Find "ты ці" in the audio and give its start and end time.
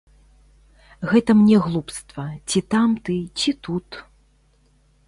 3.07-3.51